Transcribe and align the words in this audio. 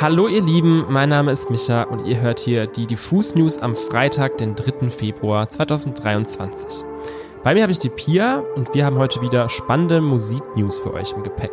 Hallo 0.00 0.28
ihr 0.28 0.42
Lieben, 0.42 0.84
mein 0.88 1.08
Name 1.08 1.32
ist 1.32 1.50
Micha 1.50 1.82
und 1.82 2.06
ihr 2.06 2.20
hört 2.20 2.38
hier 2.38 2.68
die 2.68 2.86
Diffus 2.86 3.34
News 3.34 3.58
am 3.58 3.74
Freitag, 3.74 4.38
den 4.38 4.54
3. 4.54 4.90
Februar 4.90 5.48
2023. 5.48 6.84
Bei 7.42 7.52
mir 7.52 7.62
habe 7.62 7.72
ich 7.72 7.80
die 7.80 7.88
Pia 7.88 8.44
und 8.54 8.72
wir 8.74 8.86
haben 8.86 8.96
heute 8.96 9.20
wieder 9.22 9.48
spannende 9.48 10.00
Musiknews 10.00 10.78
für 10.78 10.94
euch 10.94 11.14
im 11.14 11.24
Gepäck. 11.24 11.50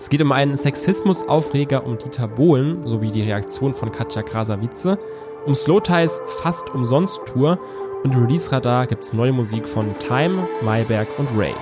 Es 0.00 0.08
geht 0.08 0.20
um 0.20 0.32
einen 0.32 0.56
Sexismus-Aufreger 0.56 1.86
um 1.86 1.96
Dieter 1.96 2.26
Bohlen 2.26 2.88
sowie 2.88 3.12
die 3.12 3.22
Reaktion 3.22 3.72
von 3.72 3.92
Katja 3.92 4.22
Krasavice, 4.22 4.98
um 5.46 5.54
Slowties 5.54 6.20
Fast 6.26 6.74
Umsonst 6.74 7.20
Tour 7.26 7.56
und 8.02 8.14
im 8.14 8.24
Release-Radar 8.24 8.88
gibt 8.88 9.04
es 9.04 9.12
neue 9.12 9.32
Musik 9.32 9.68
von 9.68 9.96
Time, 10.00 10.48
Mayberg 10.60 11.06
und 11.18 11.28
Ray. 11.38 11.54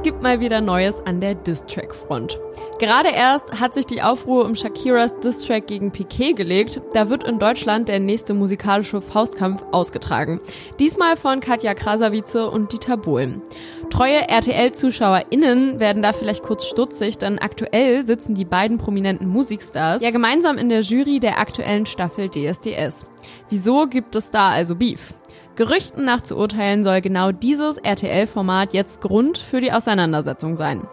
Es 0.00 0.04
gibt 0.04 0.22
mal 0.22 0.40
wieder 0.40 0.62
Neues 0.62 1.04
an 1.04 1.20
der 1.20 1.34
Distrack-Front. 1.34 2.40
Gerade 2.78 3.10
erst 3.10 3.60
hat 3.60 3.74
sich 3.74 3.84
die 3.84 4.00
Aufruhr 4.00 4.46
um 4.46 4.56
Shakiras 4.56 5.14
Distrack 5.20 5.66
gegen 5.66 5.90
Piquet 5.90 6.32
gelegt. 6.32 6.80
Da 6.94 7.10
wird 7.10 7.24
in 7.24 7.38
Deutschland 7.38 7.86
der 7.86 8.00
nächste 8.00 8.32
musikalische 8.32 9.02
Faustkampf 9.02 9.62
ausgetragen. 9.72 10.40
Diesmal 10.78 11.18
von 11.18 11.40
Katja 11.40 11.74
Krasavice 11.74 12.36
und 12.36 12.72
Dieter 12.72 12.96
Bohlen. 12.96 13.42
Treue 13.90 14.26
RTL-ZuschauerInnen 14.26 15.80
werden 15.80 16.02
da 16.02 16.14
vielleicht 16.14 16.44
kurz 16.44 16.64
stutzig, 16.64 17.18
denn 17.18 17.38
aktuell 17.38 18.06
sitzen 18.06 18.34
die 18.34 18.46
beiden 18.46 18.78
prominenten 18.78 19.28
Musikstars 19.28 20.00
ja 20.00 20.10
gemeinsam 20.10 20.56
in 20.56 20.70
der 20.70 20.80
Jury 20.80 21.20
der 21.20 21.38
aktuellen 21.38 21.84
Staffel 21.84 22.30
DSDS. 22.30 23.04
Wieso 23.50 23.84
gibt 23.86 24.16
es 24.16 24.30
da 24.30 24.48
also 24.48 24.76
Beef? 24.76 25.12
Gerüchten 25.60 26.06
nach 26.06 26.22
zu 26.22 26.38
urteilen 26.38 26.84
soll 26.84 27.02
genau 27.02 27.32
dieses 27.32 27.76
RTL-Format 27.76 28.72
jetzt 28.72 29.02
Grund 29.02 29.36
für 29.36 29.60
die 29.60 29.72
Auseinandersetzung 29.72 30.56
sein. 30.56 30.88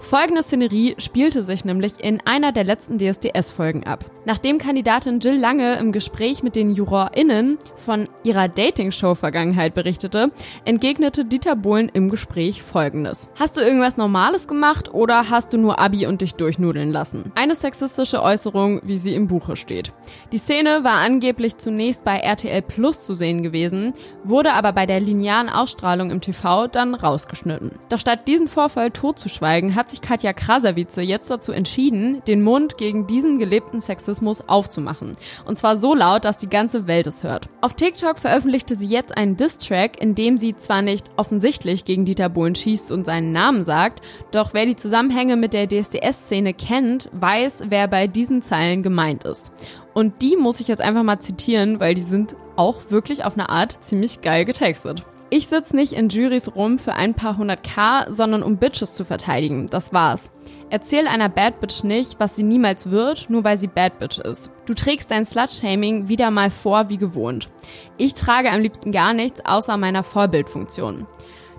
Folgende 0.00 0.42
Szenerie 0.42 0.94
spielte 0.98 1.42
sich 1.42 1.64
nämlich 1.64 2.02
in 2.02 2.20
einer 2.24 2.52
der 2.52 2.64
letzten 2.64 2.98
DSDS-Folgen 2.98 3.84
ab. 3.84 4.04
Nachdem 4.24 4.58
Kandidatin 4.58 5.20
Jill 5.20 5.36
Lange 5.36 5.76
im 5.76 5.92
Gespräch 5.92 6.42
mit 6.42 6.54
den 6.54 6.70
JurorInnen 6.70 7.58
von 7.76 8.08
ihrer 8.22 8.48
Dating-Show-Vergangenheit 8.48 9.74
berichtete, 9.74 10.30
entgegnete 10.64 11.24
Dieter 11.24 11.56
Bohlen 11.56 11.90
im 11.92 12.10
Gespräch 12.10 12.62
folgendes. 12.62 13.28
Hast 13.38 13.56
du 13.56 13.60
irgendwas 13.60 13.96
Normales 13.96 14.46
gemacht 14.46 14.94
oder 14.94 15.30
hast 15.30 15.52
du 15.52 15.58
nur 15.58 15.78
Abi 15.78 16.06
und 16.06 16.20
dich 16.20 16.34
durchnudeln 16.34 16.92
lassen? 16.92 17.32
Eine 17.34 17.54
sexistische 17.54 18.22
Äußerung, 18.22 18.80
wie 18.84 18.98
sie 18.98 19.14
im 19.14 19.26
Buche 19.26 19.56
steht. 19.56 19.92
Die 20.32 20.38
Szene 20.38 20.84
war 20.84 20.98
angeblich 20.98 21.58
zunächst 21.58 22.04
bei 22.04 22.18
RTL 22.18 22.62
Plus 22.62 23.04
zu 23.04 23.14
sehen 23.14 23.42
gewesen, 23.42 23.94
wurde 24.24 24.52
aber 24.52 24.72
bei 24.72 24.86
der 24.86 25.00
linearen 25.00 25.48
Ausstrahlung 25.48 26.10
im 26.10 26.20
TV 26.20 26.68
dann 26.68 26.94
rausgeschnitten. 26.94 27.72
Doch 27.88 28.00
statt 28.00 28.28
diesen 28.28 28.48
Vorfall 28.48 28.90
totzuschweigen, 28.90 29.74
hat 29.74 29.87
hat 29.88 29.92
sich 29.92 30.00
Katja 30.02 30.34
Krasavice 30.34 30.96
jetzt 30.96 31.30
dazu 31.30 31.50
entschieden, 31.50 32.20
den 32.28 32.42
Mund 32.42 32.76
gegen 32.76 33.06
diesen 33.06 33.38
gelebten 33.38 33.80
Sexismus 33.80 34.46
aufzumachen. 34.46 35.16
Und 35.46 35.56
zwar 35.56 35.78
so 35.78 35.94
laut, 35.94 36.26
dass 36.26 36.36
die 36.36 36.50
ganze 36.50 36.86
Welt 36.86 37.06
es 37.06 37.24
hört. 37.24 37.48
Auf 37.62 37.72
TikTok 37.72 38.18
veröffentlichte 38.18 38.76
sie 38.76 38.86
jetzt 38.86 39.16
einen 39.16 39.38
Diss-Track, 39.38 39.98
in 39.98 40.14
dem 40.14 40.36
sie 40.36 40.54
zwar 40.54 40.82
nicht 40.82 41.06
offensichtlich 41.16 41.86
gegen 41.86 42.04
Dieter 42.04 42.28
Bohlen 42.28 42.54
schießt 42.54 42.92
und 42.92 43.06
seinen 43.06 43.32
Namen 43.32 43.64
sagt, 43.64 44.04
doch 44.30 44.52
wer 44.52 44.66
die 44.66 44.76
Zusammenhänge 44.76 45.36
mit 45.36 45.54
der 45.54 45.66
DSDS-Szene 45.66 46.52
kennt, 46.52 47.08
weiß, 47.12 47.62
wer 47.70 47.88
bei 47.88 48.08
diesen 48.08 48.42
Zeilen 48.42 48.82
gemeint 48.82 49.24
ist. 49.24 49.52
Und 49.94 50.20
die 50.20 50.36
muss 50.36 50.60
ich 50.60 50.68
jetzt 50.68 50.82
einfach 50.82 51.02
mal 51.02 51.20
zitieren, 51.20 51.80
weil 51.80 51.94
die 51.94 52.02
sind 52.02 52.36
auch 52.56 52.90
wirklich 52.90 53.24
auf 53.24 53.38
eine 53.38 53.48
Art 53.48 53.82
ziemlich 53.82 54.20
geil 54.20 54.44
getextet. 54.44 55.02
Ich 55.30 55.46
sitze 55.48 55.76
nicht 55.76 55.92
in 55.92 56.08
Juries 56.08 56.54
rum 56.56 56.78
für 56.78 56.94
ein 56.94 57.12
paar 57.12 57.36
hundert 57.36 57.62
K, 57.62 58.06
sondern 58.08 58.42
um 58.42 58.56
Bitches 58.56 58.94
zu 58.94 59.04
verteidigen. 59.04 59.66
Das 59.66 59.92
war's. 59.92 60.30
Erzähl 60.70 61.06
einer 61.06 61.28
Bad 61.28 61.60
Bitch 61.60 61.84
nicht, 61.84 62.18
was 62.18 62.34
sie 62.34 62.42
niemals 62.42 62.90
wird, 62.90 63.28
nur 63.28 63.44
weil 63.44 63.58
sie 63.58 63.66
Bad 63.66 63.98
Bitch 63.98 64.18
ist. 64.18 64.50
Du 64.64 64.72
trägst 64.72 65.10
dein 65.10 65.26
Slut-Shaming 65.26 66.08
wieder 66.08 66.30
mal 66.30 66.50
vor 66.50 66.88
wie 66.88 66.96
gewohnt. 66.96 67.50
Ich 67.98 68.14
trage 68.14 68.50
am 68.50 68.62
liebsten 68.62 68.90
gar 68.90 69.12
nichts 69.12 69.44
außer 69.44 69.76
meiner 69.76 70.02
Vorbildfunktion. 70.02 71.06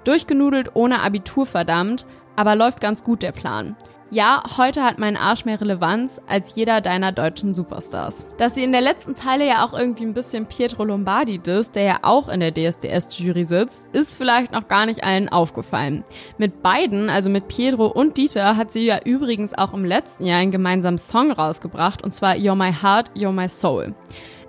Durchgenudelt 0.03 0.71
ohne 0.73 1.03
Abitur 1.03 1.45
verdammt, 1.45 2.07
aber 2.35 2.55
läuft 2.55 2.81
ganz 2.81 3.03
gut 3.03 3.21
der 3.21 3.33
Plan. 3.33 3.75
Ja, 4.11 4.41
heute 4.57 4.83
hat 4.83 4.97
mein 4.97 5.17
Arsch 5.17 5.45
mehr 5.45 5.61
Relevanz 5.61 6.19
als 6.25 6.55
jeder 6.55 6.81
deiner 6.81 7.11
deutschen 7.11 7.53
Superstars. 7.53 8.25
Dass 8.37 8.55
sie 8.55 8.63
in 8.63 8.71
der 8.71 8.81
letzten 8.81 9.13
Zeile 9.13 9.47
ja 9.47 9.63
auch 9.63 9.77
irgendwie 9.77 10.03
ein 10.03 10.15
bisschen 10.15 10.47
Pietro 10.47 10.83
Lombardi 10.83 11.37
disst, 11.37 11.75
der 11.75 11.83
ja 11.83 11.99
auch 12.01 12.27
in 12.27 12.39
der 12.39 12.51
DSDS-Jury 12.51 13.43
sitzt, 13.43 13.87
ist 13.91 14.17
vielleicht 14.17 14.51
noch 14.51 14.67
gar 14.67 14.87
nicht 14.87 15.03
allen 15.03 15.29
aufgefallen. 15.29 16.03
Mit 16.39 16.63
beiden, 16.63 17.11
also 17.11 17.29
mit 17.29 17.49
Pietro 17.49 17.85
und 17.85 18.17
Dieter, 18.17 18.57
hat 18.57 18.71
sie 18.71 18.83
ja 18.83 18.97
übrigens 19.05 19.55
auch 19.55 19.75
im 19.75 19.85
letzten 19.85 20.25
Jahr 20.25 20.39
einen 20.39 20.49
gemeinsamen 20.49 20.97
Song 20.97 21.31
rausgebracht, 21.31 22.03
und 22.03 22.11
zwar 22.11 22.33
You're 22.33 22.55
My 22.55 22.73
Heart, 22.73 23.11
You're 23.15 23.31
My 23.31 23.47
Soul. 23.47 23.93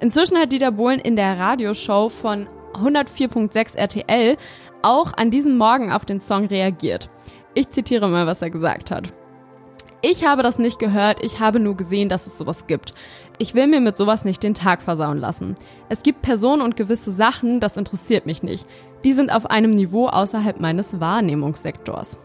Inzwischen 0.00 0.38
hat 0.38 0.52
Dieter 0.52 0.72
Bohlen 0.72 1.00
in 1.00 1.16
der 1.16 1.38
Radioshow 1.38 2.08
von 2.08 2.48
104.6 2.72 3.76
RTL 3.76 4.38
auch 4.80 5.12
an 5.18 5.30
diesem 5.30 5.58
Morgen 5.58 5.92
auf 5.92 6.06
den 6.06 6.18
Song 6.18 6.46
reagiert. 6.46 7.10
Ich 7.52 7.68
zitiere 7.68 8.08
mal, 8.08 8.26
was 8.26 8.40
er 8.40 8.48
gesagt 8.48 8.90
hat. 8.90 9.12
Ich 10.02 10.24
habe 10.24 10.42
das 10.42 10.58
nicht 10.58 10.78
gehört, 10.78 11.22
ich 11.22 11.40
habe 11.40 11.60
nur 11.60 11.76
gesehen, 11.76 12.08
dass 12.08 12.26
es 12.26 12.38
sowas 12.38 12.66
gibt. 12.66 12.94
Ich 13.36 13.54
will 13.54 13.66
mir 13.66 13.80
mit 13.80 13.98
sowas 13.98 14.24
nicht 14.24 14.42
den 14.42 14.54
Tag 14.54 14.80
versauen 14.80 15.18
lassen. 15.18 15.56
Es 15.90 16.02
gibt 16.02 16.22
Personen 16.22 16.62
und 16.62 16.74
gewisse 16.74 17.12
Sachen, 17.12 17.60
das 17.60 17.76
interessiert 17.76 18.24
mich 18.24 18.42
nicht. 18.42 18.66
Die 19.04 19.12
sind 19.12 19.30
auf 19.30 19.50
einem 19.50 19.72
Niveau 19.72 20.06
außerhalb 20.08 20.58
meines 20.58 21.00
Wahrnehmungssektors. 21.00 22.16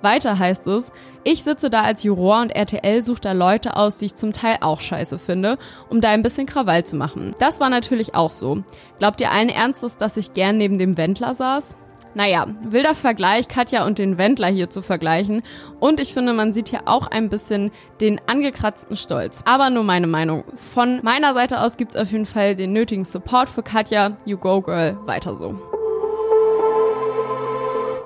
Weiter 0.00 0.38
heißt 0.38 0.68
es, 0.68 0.92
ich 1.24 1.42
sitze 1.42 1.70
da 1.70 1.82
als 1.82 2.04
Juror 2.04 2.42
und 2.42 2.50
RTL 2.50 3.02
sucht 3.02 3.24
da 3.24 3.32
Leute 3.32 3.76
aus, 3.76 3.98
die 3.98 4.06
ich 4.06 4.14
zum 4.14 4.32
Teil 4.32 4.58
auch 4.60 4.80
scheiße 4.80 5.18
finde, 5.18 5.58
um 5.88 6.00
da 6.00 6.10
ein 6.10 6.22
bisschen 6.22 6.46
Krawall 6.46 6.84
zu 6.84 6.94
machen. 6.94 7.34
Das 7.40 7.58
war 7.58 7.70
natürlich 7.70 8.14
auch 8.14 8.30
so. 8.30 8.62
Glaubt 9.00 9.20
ihr 9.20 9.32
allen 9.32 9.48
Ernstes, 9.48 9.96
dass 9.96 10.16
ich 10.16 10.34
gern 10.34 10.56
neben 10.56 10.78
dem 10.78 10.96
Wendler 10.96 11.34
saß? 11.34 11.74
Naja, 12.14 12.46
wilder 12.62 12.94
Vergleich, 12.94 13.48
Katja 13.48 13.84
und 13.84 13.98
den 13.98 14.18
Wendler 14.18 14.46
hier 14.46 14.70
zu 14.70 14.82
vergleichen. 14.82 15.42
Und 15.80 15.98
ich 15.98 16.14
finde, 16.14 16.32
man 16.32 16.52
sieht 16.52 16.68
hier 16.68 16.82
auch 16.86 17.08
ein 17.08 17.28
bisschen 17.28 17.72
den 18.00 18.20
angekratzten 18.26 18.96
Stolz. 18.96 19.42
Aber 19.46 19.70
nur 19.70 19.82
meine 19.82 20.06
Meinung. 20.06 20.44
Von 20.56 21.00
meiner 21.02 21.34
Seite 21.34 21.60
aus 21.60 21.76
gibt's 21.76 21.96
auf 21.96 22.12
jeden 22.12 22.26
Fall 22.26 22.54
den 22.54 22.72
nötigen 22.72 23.04
Support 23.04 23.48
für 23.48 23.62
Katja. 23.62 24.16
You 24.24 24.36
go, 24.36 24.60
girl. 24.60 24.96
Weiter 25.06 25.34
so. 25.36 25.60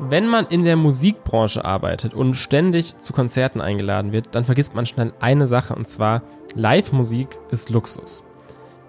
Wenn 0.01 0.27
man 0.27 0.47
in 0.47 0.65
der 0.65 0.77
Musikbranche 0.77 1.65
arbeitet 1.65 2.15
und 2.15 2.35
ständig 2.35 2.97
zu 2.99 3.13
Konzerten 3.13 3.61
eingeladen 3.61 4.13
wird, 4.13 4.29
dann 4.35 4.47
vergisst 4.47 4.75
man 4.75 4.87
schnell 4.87 5.13
eine 5.21 5.47
Sache 5.47 5.75
und 5.75 5.87
zwar 5.89 6.23
Live-Musik 6.55 7.37
ist 7.51 7.69
Luxus. 7.69 8.25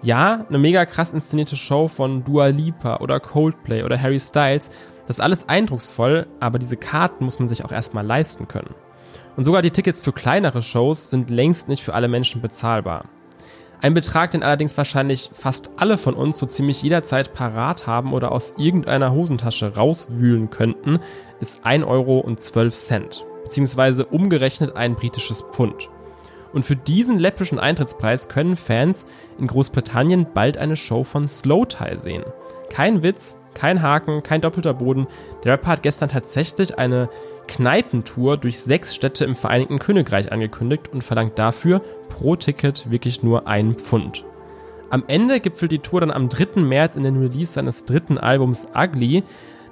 Ja, 0.02 0.46
eine 0.48 0.58
mega 0.58 0.86
krass 0.86 1.12
inszenierte 1.12 1.56
Show 1.56 1.88
von 1.88 2.24
Dua 2.24 2.46
Lipa 2.46 2.98
oder 2.98 3.20
Coldplay 3.20 3.82
oder 3.82 4.00
Harry 4.00 4.18
Styles 4.18 4.70
das 5.10 5.16
ist 5.16 5.24
alles 5.24 5.48
eindrucksvoll, 5.48 6.28
aber 6.38 6.60
diese 6.60 6.76
Karten 6.76 7.24
muss 7.24 7.40
man 7.40 7.48
sich 7.48 7.64
auch 7.64 7.72
erstmal 7.72 8.06
leisten 8.06 8.46
können. 8.46 8.76
Und 9.36 9.42
sogar 9.42 9.60
die 9.60 9.72
Tickets 9.72 10.00
für 10.00 10.12
kleinere 10.12 10.62
Shows 10.62 11.10
sind 11.10 11.30
längst 11.30 11.68
nicht 11.68 11.82
für 11.82 11.94
alle 11.94 12.06
Menschen 12.06 12.40
bezahlbar. 12.40 13.06
Ein 13.80 13.92
Betrag, 13.92 14.30
den 14.30 14.44
allerdings 14.44 14.76
wahrscheinlich 14.76 15.30
fast 15.32 15.72
alle 15.78 15.98
von 15.98 16.14
uns 16.14 16.38
so 16.38 16.46
ziemlich 16.46 16.80
jederzeit 16.84 17.34
parat 17.34 17.88
haben 17.88 18.12
oder 18.12 18.30
aus 18.30 18.54
irgendeiner 18.56 19.10
Hosentasche 19.10 19.74
rauswühlen 19.74 20.48
könnten, 20.48 21.00
ist 21.40 21.64
1 21.64 21.84
Euro 21.86 22.20
und 22.20 22.40
12 22.40 22.72
Cent, 22.72 23.26
beziehungsweise 23.42 24.06
umgerechnet 24.06 24.76
ein 24.76 24.94
britisches 24.94 25.42
Pfund. 25.42 25.90
Und 26.52 26.64
für 26.64 26.76
diesen 26.76 27.18
läppischen 27.18 27.58
Eintrittspreis 27.58 28.28
können 28.28 28.54
Fans 28.54 29.08
in 29.40 29.48
Großbritannien 29.48 30.28
bald 30.32 30.56
eine 30.56 30.76
Show 30.76 31.02
von 31.02 31.26
Slow 31.26 31.66
Tie 31.66 31.96
sehen. 31.96 32.22
Kein 32.70 33.02
Witz, 33.02 33.34
kein 33.60 33.82
Haken, 33.82 34.22
kein 34.22 34.40
doppelter 34.40 34.72
Boden. 34.72 35.06
Der 35.44 35.52
Rapper 35.52 35.68
hat 35.68 35.82
gestern 35.82 36.08
tatsächlich 36.08 36.78
eine 36.78 37.10
Kneipentour 37.46 38.38
durch 38.38 38.58
sechs 38.58 38.94
Städte 38.94 39.26
im 39.26 39.36
Vereinigten 39.36 39.78
Königreich 39.78 40.32
angekündigt 40.32 40.88
und 40.90 41.04
verlangt 41.04 41.38
dafür 41.38 41.82
pro 42.08 42.36
Ticket 42.36 42.90
wirklich 42.90 43.22
nur 43.22 43.46
einen 43.46 43.74
Pfund. 43.74 44.24
Am 44.88 45.04
Ende 45.08 45.40
gipfelt 45.40 45.72
die 45.72 45.80
Tour 45.80 46.00
dann 46.00 46.10
am 46.10 46.30
3. 46.30 46.62
März 46.62 46.96
in 46.96 47.02
den 47.02 47.20
Release 47.20 47.52
seines 47.52 47.84
dritten 47.84 48.16
Albums 48.16 48.66
Ugly, 48.74 49.24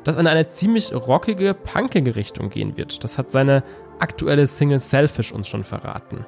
das 0.04 0.16
in 0.16 0.26
eine 0.26 0.46
ziemlich 0.48 0.94
rockige, 0.94 1.54
punkige 1.54 2.14
Richtung 2.14 2.50
gehen 2.50 2.76
wird. 2.76 3.02
Das 3.04 3.16
hat 3.16 3.30
seine 3.30 3.62
aktuelle 4.00 4.46
Single 4.46 4.80
Selfish 4.80 5.32
uns 5.32 5.48
schon 5.48 5.64
verraten. 5.64 6.26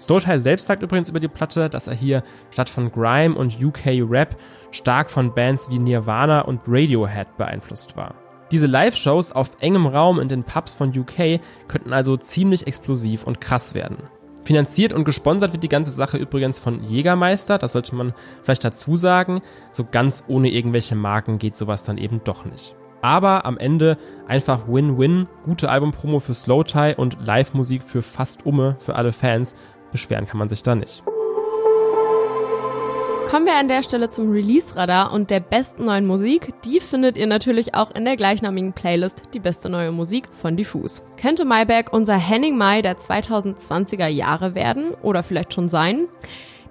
Stoltai 0.00 0.38
selbst 0.38 0.66
sagt 0.66 0.82
übrigens 0.82 1.10
über 1.10 1.20
die 1.20 1.28
Platte, 1.28 1.68
dass 1.68 1.86
er 1.86 1.94
hier 1.94 2.22
statt 2.50 2.70
von 2.70 2.90
Grime 2.90 3.34
und 3.34 3.62
UK 3.62 4.02
Rap 4.08 4.36
stark 4.70 5.10
von 5.10 5.34
Bands 5.34 5.68
wie 5.70 5.78
Nirvana 5.78 6.40
und 6.40 6.62
Radiohead 6.66 7.36
beeinflusst 7.36 7.96
war. 7.96 8.14
Diese 8.50 8.66
Live-Shows 8.66 9.30
auf 9.32 9.50
engem 9.60 9.86
Raum 9.86 10.18
in 10.18 10.28
den 10.28 10.42
Pubs 10.42 10.74
von 10.74 10.88
UK 10.88 11.40
könnten 11.68 11.92
also 11.92 12.16
ziemlich 12.16 12.66
explosiv 12.66 13.24
und 13.24 13.40
krass 13.40 13.74
werden. 13.74 13.98
Finanziert 14.44 14.94
und 14.94 15.04
gesponsert 15.04 15.52
wird 15.52 15.62
die 15.62 15.68
ganze 15.68 15.90
Sache 15.90 16.16
übrigens 16.16 16.58
von 16.58 16.82
Jägermeister, 16.82 17.58
das 17.58 17.72
sollte 17.72 17.94
man 17.94 18.14
vielleicht 18.42 18.64
dazu 18.64 18.96
sagen. 18.96 19.42
So 19.70 19.84
ganz 19.84 20.24
ohne 20.26 20.48
irgendwelche 20.50 20.96
Marken 20.96 21.38
geht 21.38 21.54
sowas 21.54 21.84
dann 21.84 21.98
eben 21.98 22.22
doch 22.24 22.46
nicht. 22.46 22.74
Aber 23.02 23.44
am 23.46 23.58
Ende 23.58 23.96
einfach 24.26 24.66
Win-Win, 24.66 25.26
gute 25.44 25.70
Albumpromo 25.70 26.20
für 26.20 26.34
Slowtie 26.34 26.94
und 26.96 27.18
Live-Musik 27.26 27.82
für 27.82 28.02
fast 28.02 28.44
Umme 28.44 28.76
für 28.78 28.94
alle 28.94 29.12
Fans. 29.12 29.54
Beschweren 29.92 30.26
kann 30.26 30.38
man 30.38 30.48
sich 30.48 30.62
da 30.62 30.74
nicht. 30.74 31.02
Kommen 33.30 33.46
wir 33.46 33.54
an 33.54 33.68
der 33.68 33.84
Stelle 33.84 34.08
zum 34.08 34.32
Release-Radar 34.32 35.12
und 35.12 35.30
der 35.30 35.38
besten 35.38 35.84
neuen 35.84 36.04
Musik. 36.04 36.52
Die 36.64 36.80
findet 36.80 37.16
ihr 37.16 37.28
natürlich 37.28 37.76
auch 37.76 37.94
in 37.94 38.04
der 38.04 38.16
gleichnamigen 38.16 38.72
Playlist 38.72 39.22
Die 39.34 39.38
beste 39.38 39.68
neue 39.68 39.92
Musik 39.92 40.28
von 40.32 40.56
Diffus. 40.56 41.00
Könnte 41.16 41.44
Mayberg 41.44 41.92
unser 41.92 42.16
Henning 42.16 42.58
Mai 42.58 42.82
der 42.82 42.98
2020er 42.98 44.08
Jahre 44.08 44.56
werden 44.56 44.94
oder 45.02 45.22
vielleicht 45.22 45.54
schon 45.54 45.68
sein? 45.68 46.08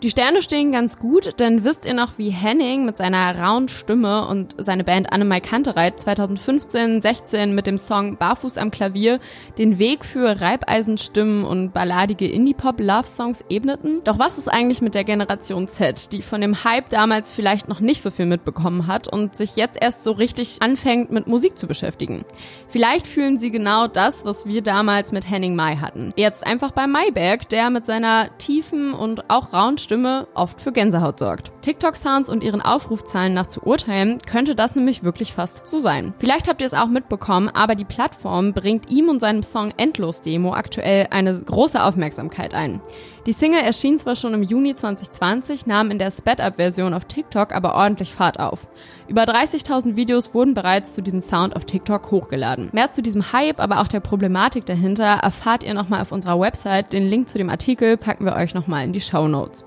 Die 0.01 0.09
Sterne 0.09 0.41
stehen 0.41 0.71
ganz 0.71 0.97
gut, 0.97 1.41
denn 1.41 1.65
wisst 1.65 1.83
ihr 1.83 1.93
noch, 1.93 2.13
wie 2.17 2.29
Henning 2.29 2.85
mit 2.85 2.95
seiner 2.95 3.37
rauen 3.37 3.67
Stimme 3.67 4.25
und 4.27 4.55
seine 4.57 4.85
Band 4.85 5.11
Annemai 5.11 5.41
Kantereit 5.41 5.99
2015, 5.99 7.01
16 7.01 7.53
mit 7.53 7.67
dem 7.67 7.77
Song 7.77 8.15
Barfuß 8.15 8.57
am 8.59 8.71
Klavier 8.71 9.19
den 9.57 9.77
Weg 9.77 10.05
für 10.05 10.39
Reibeisenstimmen 10.39 11.43
und 11.43 11.73
balladige 11.73 12.29
Indie-Pop-Love-Songs 12.29 13.43
ebneten? 13.49 13.99
Doch 14.05 14.17
was 14.17 14.37
ist 14.37 14.47
eigentlich 14.47 14.81
mit 14.81 14.95
der 14.95 15.03
Generation 15.03 15.67
Z, 15.67 16.13
die 16.13 16.21
von 16.21 16.39
dem 16.39 16.63
Hype 16.63 16.87
damals 16.87 17.29
vielleicht 17.29 17.67
noch 17.67 17.81
nicht 17.81 18.01
so 18.01 18.09
viel 18.09 18.25
mitbekommen 18.25 18.87
hat 18.87 19.09
und 19.09 19.35
sich 19.35 19.57
jetzt 19.57 19.81
erst 19.81 20.05
so 20.05 20.13
richtig 20.13 20.61
anfängt 20.61 21.11
mit 21.11 21.27
Musik 21.27 21.57
zu 21.57 21.67
beschäftigen? 21.67 22.23
Vielleicht 22.69 23.05
fühlen 23.05 23.35
sie 23.35 23.51
genau 23.51 23.87
das, 23.87 24.23
was 24.23 24.45
wir 24.45 24.61
damals 24.61 25.11
mit 25.11 25.29
Henning 25.29 25.57
Mai 25.57 25.75
hatten. 25.75 26.11
Jetzt 26.15 26.47
einfach 26.47 26.71
bei 26.71 26.87
Mayberg, 26.87 27.49
der 27.49 27.69
mit 27.69 27.85
seiner 27.85 28.29
tiefen 28.37 28.93
und 28.93 29.29
auch 29.29 29.51
rauen 29.51 29.77
Stimme 29.89 30.27
oft 30.35 30.61
für 30.61 30.71
Gänsehaut 30.71 31.17
sorgt. 31.17 31.51
TikTok-Sounds 31.63 32.29
und 32.29 32.43
ihren 32.43 32.61
Aufrufzahlen 32.61 33.33
nach 33.33 33.47
zu 33.47 33.63
urteilen, 33.63 34.19
könnte 34.19 34.53
das 34.53 34.75
nämlich 34.75 35.01
wirklich 35.01 35.33
fast 35.33 35.67
so 35.67 35.79
sein. 35.79 36.13
Vielleicht 36.19 36.47
habt 36.47 36.61
ihr 36.61 36.67
es 36.67 36.75
auch 36.75 36.89
mitbekommen, 36.89 37.49
aber 37.49 37.73
die 37.73 37.85
Plattform 37.85 38.53
bringt 38.53 38.91
ihm 38.91 39.09
und 39.09 39.19
seinem 39.19 39.41
Song 39.41 39.73
Endlos 39.77 40.21
Demo 40.21 40.53
aktuell 40.53 41.07
eine 41.09 41.39
große 41.39 41.83
Aufmerksamkeit 41.83 42.53
ein. 42.53 42.81
Die 43.29 43.33
Single 43.33 43.61
erschien 43.61 43.99
zwar 43.99 44.15
schon 44.15 44.33
im 44.33 44.41
Juni 44.41 44.73
2020, 44.73 45.67
nahm 45.67 45.91
in 45.91 45.99
der 45.99 46.09
Sped-Up-Version 46.09 46.95
auf 46.95 47.05
TikTok 47.05 47.53
aber 47.53 47.75
ordentlich 47.75 48.11
Fahrt 48.11 48.39
auf. 48.39 48.65
Über 49.07 49.25
30.000 49.25 49.95
Videos 49.95 50.33
wurden 50.33 50.55
bereits 50.55 50.95
zu 50.95 51.03
diesem 51.03 51.21
Sound 51.21 51.55
auf 51.55 51.65
TikTok 51.65 52.09
hochgeladen. 52.09 52.69
Mehr 52.71 52.89
zu 52.89 53.03
diesem 53.03 53.31
Hype, 53.31 53.59
aber 53.59 53.81
auch 53.81 53.87
der 53.87 53.99
Problematik 53.99 54.65
dahinter 54.65 55.05
erfahrt 55.05 55.63
ihr 55.63 55.75
nochmal 55.75 56.01
auf 56.01 56.11
unserer 56.11 56.39
Website. 56.39 56.91
Den 56.91 57.07
Link 57.07 57.29
zu 57.29 57.37
dem 57.37 57.51
Artikel 57.51 57.97
packen 57.97 58.25
wir 58.25 58.35
euch 58.35 58.55
nochmal 58.55 58.83
in 58.83 58.93
die 58.93 59.01
Show 59.01 59.27
Notes. 59.27 59.63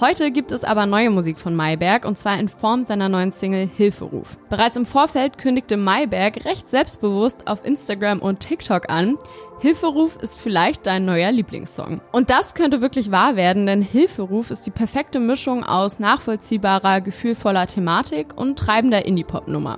Heute 0.00 0.32
gibt 0.32 0.50
es 0.50 0.64
aber 0.64 0.86
neue 0.86 1.08
Musik 1.10 1.38
von 1.38 1.54
Mayberg 1.54 2.04
und 2.04 2.18
zwar 2.18 2.36
in 2.36 2.48
Form 2.48 2.84
seiner 2.84 3.08
neuen 3.08 3.30
Single 3.30 3.68
Hilferuf. 3.76 4.38
Bereits 4.48 4.76
im 4.76 4.86
Vorfeld 4.86 5.38
kündigte 5.38 5.76
Mayberg 5.76 6.44
recht 6.44 6.68
selbstbewusst 6.68 7.46
auf 7.46 7.64
Instagram 7.64 8.18
und 8.18 8.40
TikTok 8.40 8.90
an, 8.90 9.16
Hilferuf 9.60 10.16
ist 10.20 10.40
vielleicht 10.40 10.86
dein 10.86 11.04
neuer 11.04 11.32
Lieblingssong. 11.32 12.00
Und 12.12 12.30
das 12.30 12.54
könnte 12.54 12.80
wirklich 12.80 13.10
wahr 13.10 13.36
werden, 13.36 13.66
denn 13.66 13.82
Hilferuf 13.82 14.50
ist 14.50 14.66
die 14.66 14.70
perfekte 14.70 15.20
Mischung 15.20 15.64
aus 15.64 15.98
nachvollziehbarer, 15.98 17.00
gefühlvoller 17.00 17.66
Thematik 17.66 18.36
und 18.36 18.58
treibender 18.58 19.06
Indie-Pop-Nummer. 19.06 19.76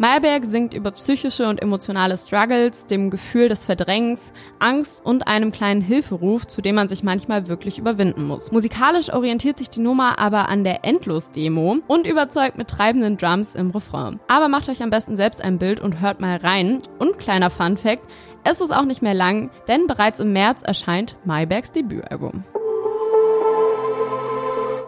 Meyerberg 0.00 0.44
singt 0.44 0.74
über 0.74 0.92
psychische 0.92 1.48
und 1.48 1.60
emotionale 1.60 2.16
Struggles, 2.16 2.86
dem 2.86 3.10
Gefühl 3.10 3.48
des 3.48 3.66
Verdrängens, 3.66 4.32
Angst 4.60 5.04
und 5.04 5.26
einem 5.26 5.50
kleinen 5.50 5.82
Hilferuf, 5.82 6.46
zu 6.46 6.62
dem 6.62 6.76
man 6.76 6.88
sich 6.88 7.02
manchmal 7.02 7.48
wirklich 7.48 7.78
überwinden 7.78 8.24
muss. 8.24 8.52
Musikalisch 8.52 9.12
orientiert 9.12 9.58
sich 9.58 9.70
die 9.70 9.80
Nummer 9.80 10.20
aber 10.20 10.48
an 10.48 10.62
der 10.62 10.84
Endlos-Demo 10.84 11.78
und 11.88 12.06
überzeugt 12.06 12.56
mit 12.56 12.68
treibenden 12.68 13.16
Drums 13.16 13.56
im 13.56 13.70
Refrain. 13.70 14.20
Aber 14.28 14.48
macht 14.48 14.68
euch 14.68 14.84
am 14.84 14.90
besten 14.90 15.16
selbst 15.16 15.42
ein 15.42 15.58
Bild 15.58 15.80
und 15.80 16.00
hört 16.00 16.20
mal 16.20 16.36
rein. 16.36 16.78
Und 17.00 17.18
kleiner 17.18 17.50
Fun 17.50 17.76
Fact, 17.76 18.04
es 18.44 18.60
ist 18.60 18.70
auch 18.70 18.84
nicht 18.84 19.02
mehr 19.02 19.14
lang, 19.14 19.50
denn 19.66 19.88
bereits 19.88 20.20
im 20.20 20.32
März 20.32 20.62
erscheint 20.62 21.16
Maybergs 21.24 21.72
Debütalbum. 21.72 22.44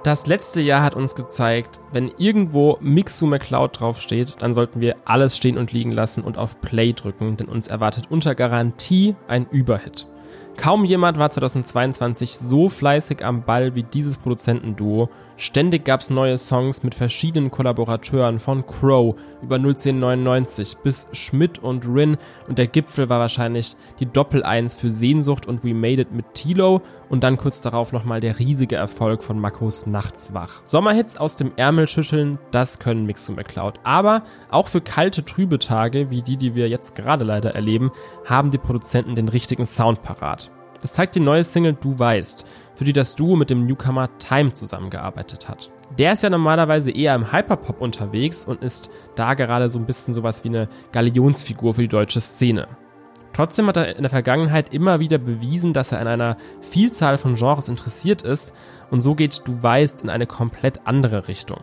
Das 0.02 0.26
letzte 0.26 0.62
Jahr 0.62 0.82
hat 0.82 0.94
uns 0.94 1.14
gezeigt, 1.14 1.79
wenn 1.93 2.11
irgendwo 2.17 2.79
Mixu 2.81 3.26
McCloud 3.26 3.79
draufsteht, 3.79 4.37
dann 4.38 4.55
sollten 4.55 4.81
wir 4.81 4.97
alles 5.05 5.37
stehen 5.37 5.58
und 5.58 5.73
liegen 5.73 5.93
lassen 5.93 6.25
und 6.25 6.38
auf 6.38 6.58
Play 6.62 6.94
drücken, 6.94 7.37
denn 7.37 7.49
uns 7.49 7.69
erwartet 7.69 8.06
unter 8.08 8.35
Garantie 8.35 9.14
ein 9.29 9.47
Überhit. 9.50 10.06
Kaum 10.56 10.87
jemand 10.87 11.19
war 11.19 11.31
2022 11.31 12.38
so 12.38 12.70
fleißig 12.70 13.23
am 13.23 13.43
Ball 13.44 13.75
wie 13.75 13.82
dieses 13.82 14.17
Produzentenduo. 14.17 15.11
Ständig 15.40 15.87
gab's 15.87 16.10
neue 16.10 16.37
Songs 16.37 16.82
mit 16.82 16.94
verschiedenen 16.94 17.50
Kollaborateuren 17.50 18.40
von 18.40 18.66
Crow 18.66 19.16
über 19.40 19.56
01099 19.56 20.76
bis 20.82 21.06
Schmidt 21.12 21.58
und 21.58 21.88
Rin 21.88 22.19
und 22.46 22.58
der 22.58 22.66
Gipfel 22.66 23.08
war 23.08 23.20
wahrscheinlich 23.20 23.75
die 24.00 24.04
Doppel-Eins 24.04 24.75
für 24.75 24.90
Sehnsucht 24.90 25.46
und 25.46 25.64
We 25.64 25.72
Made 25.72 26.02
It 26.02 26.12
mit 26.12 26.34
Tilo 26.34 26.82
und 27.08 27.25
dann 27.25 27.38
kurz 27.38 27.62
darauf 27.62 27.90
nochmal 27.90 28.20
der 28.20 28.38
riesige 28.38 28.76
Erfolg 28.76 29.25
von 29.25 29.40
Makos 29.40 29.87
Nachtswach. 29.87 30.60
Sommerhits 30.66 31.16
aus 31.16 31.37
dem 31.37 31.52
Ärmel 31.56 31.88
schütteln, 31.88 32.38
das 32.50 32.78
können 32.78 33.06
Mixu 33.06 33.32
McCloud. 33.32 33.81
Aber 33.82 34.25
auch 34.50 34.69
für 34.69 34.82
kalte, 34.82 35.25
trübe 35.25 35.58
Tage, 35.58 36.10
wie 36.10 36.20
die, 36.20 36.36
die 36.36 36.54
wir 36.54 36.69
jetzt 36.69 36.96
gerade 36.96 37.25
leider 37.25 37.54
erleben, 37.54 37.93
haben 38.26 38.50
die 38.50 38.58
Produzenten 38.58 39.14
den 39.14 39.31
richtigen 39.31 39.64
Sound 39.64 40.02
parat. 40.02 40.50
Das 40.81 40.94
zeigt 40.94 41.15
die 41.15 41.21
neue 41.21 41.44
Single 41.44 41.75
Du 41.75 41.99
weißt, 41.99 42.44
für 42.75 42.85
die 42.85 42.93
das 42.93 43.15
Duo 43.15 43.37
mit 43.37 43.50
dem 43.50 43.67
Newcomer 43.67 44.09
Time 44.19 44.53
zusammengearbeitet 44.53 45.49
hat. 45.49 45.71
Der 45.99 46.12
ist 46.12 46.23
ja 46.23 46.31
normalerweise 46.31 46.91
eher 46.91 47.15
im 47.15 47.32
Hyperpop 47.32 47.81
unterwegs 47.81 48.44
und 48.44 48.62
ist 48.62 48.91
da 49.17 49.35
gerade 49.35 49.69
so 49.69 49.79
ein 49.79 49.87
bisschen 49.87 50.15
sowas 50.15 50.44
wie 50.44 50.49
eine 50.49 50.69
Galionsfigur 50.93 51.75
für 51.75 51.82
die 51.82 51.88
deutsche 51.88 52.21
Szene. 52.21 52.69
Trotzdem 53.32 53.67
hat 53.67 53.77
er 53.77 53.97
in 53.97 54.03
der 54.03 54.11
Vergangenheit 54.11 54.73
immer 54.73 55.00
wieder 55.00 55.19
bewiesen, 55.19 55.73
dass 55.73 55.93
er 55.93 56.00
in 56.00 56.09
einer 56.09 56.37
Vielzahl 56.61 57.19
von 57.19 57.37
Genres 57.37 57.69
interessiert 57.69 58.23
ist 58.23 58.55
und 58.91 59.00
so 59.03 59.15
geht 59.15 59.43
Du 59.44 59.62
weißt 59.62 60.03
in 60.03 60.11
eine 60.11 60.27
komplett 60.27 60.87
andere 60.87 61.29
Richtung. 61.29 61.61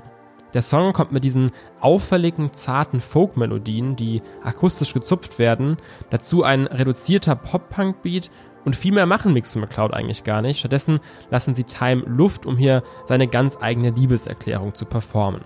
Der 0.53 0.61
Song 0.61 0.93
kommt 0.93 1.11
mit 1.11 1.23
diesen 1.23 1.51
auffälligen, 1.81 2.53
zarten 2.53 3.01
Folk-Melodien, 3.01 3.95
die 3.95 4.21
akustisch 4.41 4.93
gezupft 4.93 5.39
werden, 5.39 5.77
dazu 6.09 6.43
ein 6.43 6.67
reduzierter 6.67 7.35
Pop-Punk-Beat 7.35 8.31
und 8.67 8.75
viel 8.75 8.91
mehr 8.91 9.05
machen 9.05 9.31
Mix 9.31 9.53
to 9.53 9.59
McCloud 9.59 9.93
eigentlich 9.93 10.25
gar 10.25 10.41
nicht. 10.41 10.59
Stattdessen 10.59 10.99
lassen 11.31 11.55
sie 11.55 11.63
Time 11.63 12.03
Luft, 12.05 12.45
um 12.45 12.57
hier 12.57 12.83
seine 13.05 13.29
ganz 13.29 13.57
eigene 13.61 13.91
Liebeserklärung 13.91 14.75
zu 14.75 14.85
performen. 14.85 15.39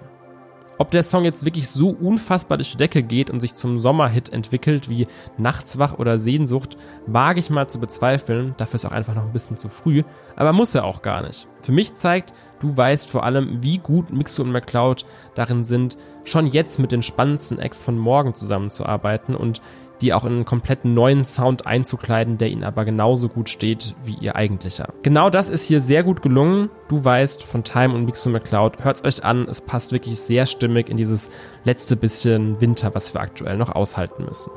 Ob 0.80 0.90
der 0.90 1.04
Song 1.04 1.24
jetzt 1.24 1.46
wirklich 1.46 1.70
so 1.70 1.90
unfassbar 1.90 2.58
durch 2.58 2.72
die 2.72 2.78
Decke 2.78 3.04
geht 3.04 3.30
und 3.30 3.40
sich 3.40 3.54
zum 3.54 3.78
Sommerhit 3.78 4.30
entwickelt 4.30 4.90
wie 4.90 5.06
Nachtswach 5.38 6.00
oder 6.00 6.18
Sehnsucht, 6.18 6.78
wage 7.06 7.40
ich 7.40 7.52
mal 7.52 7.68
zu 7.68 7.80
bezweifeln. 7.80 8.56
Dafür 8.58 8.78
ist 8.78 8.86
auch 8.86 8.92
einfach 8.92 9.14
noch 9.14 9.26
ein 9.26 9.34
bisschen 9.34 9.56
zu 9.56 9.70
früh. 9.70 10.02
Aber 10.36 10.52
muss 10.52 10.74
er 10.74 10.86
auch 10.86 11.04
gar 11.04 11.22
nicht. 11.22 11.48
Für 11.62 11.72
mich 11.72 11.94
zeigt, 11.94 12.34
du 12.60 12.76
weißt 12.76 13.08
vor 13.08 13.24
allem, 13.24 13.62
wie 13.62 13.78
gut 13.78 14.12
Mixu 14.12 14.42
und 14.42 14.52
McCloud 14.52 15.06
darin 15.36 15.64
sind, 15.64 15.96
schon 16.24 16.48
jetzt 16.48 16.80
mit 16.80 16.92
den 16.92 17.04
spannendsten 17.04 17.60
Acts 17.60 17.84
von 17.84 18.00
morgen 18.00 18.34
zusammenzuarbeiten 18.34 19.36
und 19.36 19.62
die 20.02 20.14
auch 20.14 20.26
in 20.26 20.34
einen 20.34 20.46
komplett 20.46 20.86
neuen 20.86 21.24
Sound 21.24 21.68
einzukleiden, 21.68 22.38
der 22.38 22.50
ihnen 22.50 22.64
aber 22.64 22.86
genauso 22.86 23.30
gut 23.30 23.50
steht 23.50 23.96
wie 24.04 24.16
ihr 24.16 24.36
eigentlicher. 24.36 24.94
Genau 25.04 25.30
das 25.30 25.50
ist 25.50 25.66
hier 25.66 25.82
sehr 25.82 26.04
gut 26.04 26.22
gelungen. 26.22 26.70
Du 26.88 27.04
weißt 27.04 27.44
von 27.44 27.64
Time 27.64 27.94
und 27.94 28.06
Mixu 28.06 28.30
McCloud, 28.30 28.84
hört's 28.84 29.04
euch 29.04 29.24
an, 29.24 29.48
es 29.48 29.62
passt 29.62 29.92
wirklich 29.92 30.20
sehr 30.20 30.46
stimmig 30.46 30.90
in 30.90 30.98
dieses 30.98 31.30
letzte 31.64 31.96
bisschen 31.96 32.60
Winter, 32.60 32.94
was 32.96 33.14
wir 33.14 33.22
aktuell 33.22 33.58
noch 33.58 33.70
aushalten 33.70 34.26
müssen. 34.26 34.52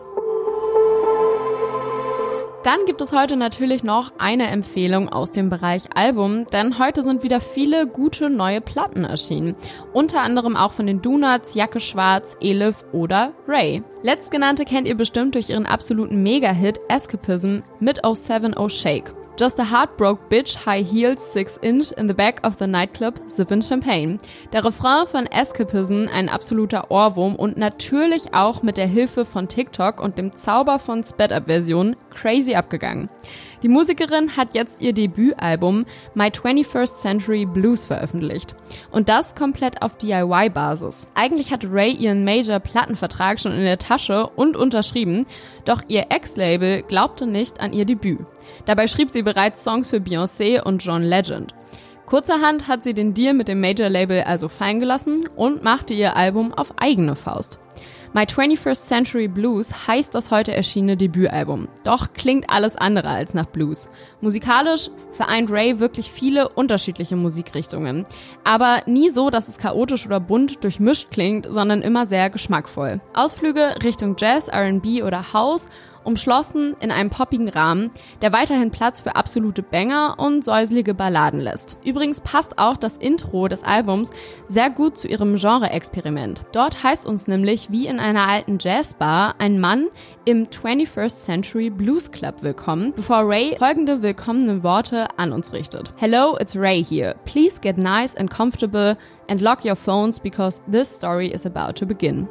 Dann 2.64 2.87
gibt 2.87 3.02
es 3.02 3.12
heute 3.12 3.37
natürlich 3.37 3.85
noch 3.85 4.12
eine 4.16 4.47
Empfehlung 4.47 5.11
aus 5.11 5.30
dem 5.30 5.50
Bereich 5.50 5.94
Album, 5.94 6.47
denn 6.47 6.78
heute 6.78 7.02
sind 7.02 7.23
wieder 7.23 7.42
viele 7.42 7.87
gute 7.87 8.30
neue 8.30 8.62
Platten 8.62 9.04
erschienen. 9.04 9.54
Unter 9.92 10.23
anderem 10.23 10.56
auch 10.56 10.73
von 10.73 10.87
den 10.87 11.02
Donuts, 11.02 11.54
Jacke 11.54 11.78
Schwarz, 11.78 12.38
Elif 12.40 12.83
oder 12.92 13.35
Ray. 13.47 13.83
Letztgenannte 14.02 14.64
kennt 14.64 14.88
ihr 14.88 14.97
bestimmt 14.97 15.35
durch 15.35 15.50
ihren 15.50 15.66
absoluten 15.66 16.23
Mega-Hit 16.23 16.80
Escapism 16.88 17.59
mit 17.80 18.00
070 18.02 18.71
Shake. 18.71 19.12
Just 19.37 19.59
a 19.59 19.68
heartbroke 19.68 20.28
bitch, 20.28 20.64
high 20.64 20.85
heels, 20.85 21.33
six 21.33 21.59
inch 21.61 21.90
in 21.90 22.06
the 22.06 22.14
back 22.14 22.47
of 22.47 22.54
the 22.61 22.68
nightclub, 22.68 23.21
sippin' 23.26 23.62
champagne. 23.62 24.18
Der 24.52 24.64
Refrain 24.64 25.09
von 25.09 25.26
Escapism 25.26 26.06
ein 26.14 26.28
absoluter 26.28 26.92
Ohrwurm 26.92 27.35
und 27.35 27.56
natürlich 27.56 28.33
auch 28.33 28.62
mit 28.62 28.76
der 28.76 28.87
Hilfe 28.87 29.25
von 29.25 29.49
TikTok 29.49 30.00
und 30.00 30.18
dem 30.18 30.37
Zauber 30.37 30.78
von 30.78 31.02
Sped-Up-Versionen 31.02 31.97
crazy 32.14 32.54
abgegangen. 32.54 33.09
Die 33.62 33.68
Musikerin 33.68 34.37
hat 34.37 34.54
jetzt 34.54 34.80
ihr 34.80 34.92
Debütalbum 34.92 35.85
My 36.14 36.26
21st 36.26 37.00
Century 37.00 37.47
Blues 37.47 37.87
veröffentlicht. 37.87 38.54
Und 38.90 39.09
das 39.09 39.35
komplett 39.35 39.83
auf 39.83 39.97
DIY-Basis. 39.97 41.06
Eigentlich 41.14 41.52
hatte 41.52 41.73
Ray 41.73 41.92
ihren 41.92 42.25
Major-Plattenvertrag 42.25 43.40
schon 43.40 43.52
in 43.52 43.64
der 43.64 43.78
Tasche 43.78 44.26
und 44.26 44.56
unterschrieben, 44.56 45.26
doch 45.64 45.83
ihr 45.88 46.06
Ex-Label 46.11 46.83
glaubte 46.83 47.26
nicht 47.26 47.61
an 47.61 47.73
ihr 47.73 47.85
Debüt. 47.85 48.21
Dabei 48.66 48.87
schrieb 48.87 49.11
sie 49.11 49.23
bereits 49.23 49.64
Songs 49.64 49.90
für 49.90 49.97
Beyoncé 49.97 50.62
und 50.62 50.85
John 50.85 51.02
Legend. 51.02 51.54
Kurzerhand 52.06 52.68
hat 52.68 52.83
sie 52.83 52.92
den 52.92 53.14
Deal 53.14 53.33
mit 53.33 53.49
dem 53.49 53.61
Major-Label 53.61 54.25
also 54.25 54.49
fallen 54.49 54.78
gelassen 54.78 55.25
und 55.37 55.64
machte 55.64 55.94
ihr 55.94 56.16
Album 56.16 56.52
auf 56.52 56.75
eigene 56.76 57.16
Faust. 57.16 57.59
My 58.16 58.23
21st 58.26 58.87
Century 58.87 59.26
Blues 59.26 59.88
heißt 59.88 60.14
das 60.14 60.30
heute 60.30 60.54
erschienene 60.54 60.97
Debütalbum. 60.97 61.66
Doch 61.83 62.12
klingt 62.12 62.49
alles 62.49 62.76
andere 62.76 63.09
als 63.09 63.35
nach 63.35 63.47
Blues. 63.47 63.88
Musikalisch 64.21 64.88
vereint 65.14 65.50
Ray 65.50 65.80
wirklich 65.80 66.11
viele 66.11 66.49
unterschiedliche 66.49 67.16
Musikrichtungen. 67.16 68.04
Aber 68.44 68.83
nie 68.87 69.11
so, 69.11 69.30
dass 69.30 69.49
es 69.49 69.59
chaotisch 69.59 70.06
oder 70.06 70.21
bunt 70.21 70.62
durchmischt 70.64 71.11
klingt, 71.11 71.47
sondern 71.49 71.83
immer 71.83 72.06
sehr 72.06 72.30
geschmackvoll. 72.30 73.00
Ausflüge 73.14 73.76
Richtung 73.83 74.16
Jazz, 74.18 74.49
RB 74.49 75.02
oder 75.02 75.33
House 75.33 75.68
umschlossen 76.04 76.76
in 76.80 76.90
einem 76.90 77.11
poppigen 77.11 77.49
Rahmen, 77.49 77.90
der 78.23 78.33
weiterhin 78.33 78.71
Platz 78.71 79.02
für 79.02 79.16
absolute 79.16 79.62
Banger 79.62 80.16
und 80.18 80.44
säuselige 80.44 80.94
Balladen 80.94 81.40
lässt. 81.40 81.76
Übrigens 81.85 82.21
passt 82.21 82.59
auch 82.59 82.76
das 82.76 82.97
Intro 82.97 83.49
des 83.49 83.64
Albums 83.64 84.11
sehr 84.49 84.71
gut 84.71 84.97
zu 84.97 85.09
ihrem 85.09 85.37
Genre-Experiment. 85.37 86.44
Dort 86.52 86.83
heißt 86.83 87.06
uns 87.06 87.26
nämlich 87.26 87.71
wie 87.71 87.87
in 87.87 87.99
einer 87.99 88.28
alten 88.28 88.59
Jazzbar 88.61 89.35
ein 89.38 89.59
Mann 89.59 89.88
im 90.25 90.47
21st 90.47 91.25
Century 91.25 91.71
Blues 91.71 92.11
Club 92.11 92.42
willkommen, 92.42 92.92
bevor 92.94 93.28
Ray 93.28 93.56
folgende 93.59 94.02
willkommene 94.02 94.62
Worte 94.62 95.03
an 95.16 95.32
uns 95.32 95.52
richtet. 95.52 95.92
Hello, 95.96 96.37
it's 96.40 96.56
Ray 96.56 96.82
here. 96.82 97.14
Please 97.25 97.61
get 97.61 97.78
nice 97.78 98.14
and 98.14 98.30
comfortable 98.30 98.96
and 99.28 99.40
lock 99.40 99.64
your 99.64 99.76
phones 99.76 100.18
because 100.18 100.61
this 100.70 100.88
story 100.88 101.28
is 101.28 101.46
about 101.46 101.75
to 101.75 101.87
begin. 101.87 102.28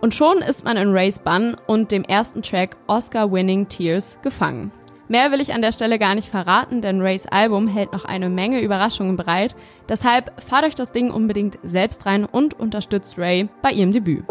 Und 0.00 0.14
schon 0.14 0.38
ist 0.38 0.64
man 0.64 0.76
in 0.76 0.92
Rays 0.92 1.18
Bann 1.18 1.56
und 1.66 1.90
dem 1.90 2.04
ersten 2.04 2.42
Track 2.42 2.76
Oscar-Winning 2.86 3.68
Tears 3.68 4.18
gefangen. 4.22 4.70
Mehr 5.08 5.32
will 5.32 5.40
ich 5.40 5.54
an 5.54 5.62
der 5.62 5.72
Stelle 5.72 5.98
gar 5.98 6.14
nicht 6.14 6.28
verraten, 6.28 6.82
denn 6.82 7.00
Rays 7.00 7.26
Album 7.26 7.66
hält 7.66 7.92
noch 7.92 8.04
eine 8.04 8.28
Menge 8.28 8.60
Überraschungen 8.60 9.16
bereit. 9.16 9.56
Deshalb 9.88 10.40
fahrt 10.42 10.66
euch 10.66 10.74
das 10.74 10.92
Ding 10.92 11.10
unbedingt 11.10 11.58
selbst 11.62 12.04
rein 12.04 12.26
und 12.26 12.60
unterstützt 12.60 13.18
Ray 13.18 13.48
bei 13.62 13.72
ihrem 13.72 13.92
Debüt. 13.92 14.24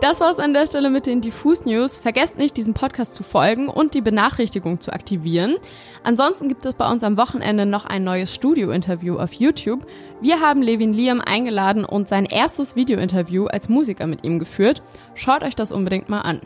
Das 0.00 0.18
war's 0.20 0.38
an 0.38 0.54
der 0.54 0.66
Stelle 0.66 0.88
mit 0.88 1.04
den 1.04 1.20
Diffus 1.20 1.66
News. 1.66 1.98
Vergesst 1.98 2.38
nicht, 2.38 2.56
diesem 2.56 2.72
Podcast 2.72 3.12
zu 3.12 3.22
folgen 3.22 3.68
und 3.68 3.92
die 3.92 4.00
Benachrichtigung 4.00 4.80
zu 4.80 4.94
aktivieren. 4.94 5.56
Ansonsten 6.02 6.48
gibt 6.48 6.64
es 6.64 6.72
bei 6.72 6.90
uns 6.90 7.04
am 7.04 7.18
Wochenende 7.18 7.66
noch 7.66 7.84
ein 7.84 8.02
neues 8.02 8.34
Studio-Interview 8.34 9.18
auf 9.18 9.34
YouTube. 9.34 9.84
Wir 10.22 10.40
haben 10.40 10.62
Levin 10.62 10.94
Liam 10.94 11.20
eingeladen 11.20 11.84
und 11.84 12.08
sein 12.08 12.24
erstes 12.24 12.76
Video-Interview 12.76 13.44
als 13.44 13.68
Musiker 13.68 14.06
mit 14.06 14.24
ihm 14.24 14.38
geführt. 14.38 14.80
Schaut 15.14 15.42
euch 15.42 15.54
das 15.54 15.70
unbedingt 15.70 16.08
mal 16.08 16.22
an. 16.22 16.40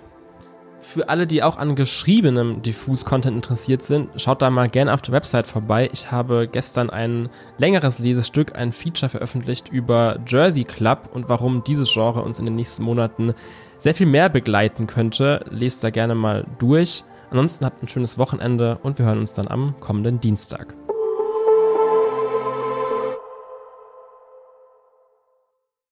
Für 0.87 1.09
alle, 1.09 1.27
die 1.27 1.43
auch 1.43 1.57
an 1.57 1.77
geschriebenem 1.77 2.61
Diffus-Content 2.61 3.35
interessiert 3.35 3.83
sind, 3.83 4.11
schaut 4.21 4.43
da 4.43 4.51
mal 4.51 4.69
gerne 4.69 4.93
auf 4.93 5.01
der 5.01 5.15
Website 5.15 5.47
vorbei. 5.47 5.89
Ich 5.93 6.13
habe 6.13 6.47
gestern 6.47 6.91
ein 6.91 7.31
längeres 7.57 7.99
Lesestück, 7.99 8.55
ein 8.55 8.71
Feature 8.71 9.09
veröffentlicht 9.09 9.71
über 9.71 10.21
Jersey 10.27 10.63
Club 10.63 11.09
und 11.13 11.29
warum 11.31 11.65
dieses 11.65 11.91
Genre 11.93 12.23
uns 12.23 12.39
in 12.39 12.45
den 12.45 12.55
nächsten 12.55 12.85
Monaten 12.85 13.33
sehr 13.79 13.95
viel 13.95 14.07
mehr 14.07 14.29
begleiten 14.29 14.87
könnte. 14.87 15.45
Lest 15.51 15.83
da 15.83 15.91
gerne 15.91 16.15
mal 16.15 16.47
durch. 16.59 17.03
Ansonsten 17.31 17.65
habt 17.65 17.83
ein 17.83 17.89
schönes 17.89 18.19
Wochenende 18.19 18.79
und 18.83 18.99
wir 18.99 19.07
hören 19.07 19.21
uns 19.21 19.33
dann 19.33 19.49
am 19.49 19.75
kommenden 19.81 20.21
Dienstag. 20.21 20.77